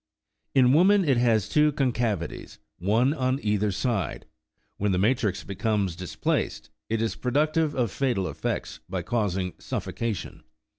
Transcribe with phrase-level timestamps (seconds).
[0.55, 4.25] In woman it has two concavities, one on either side:
[4.77, 10.41] when the matrix becomes displaced, it is productive of fatal effects, by causing suffocation.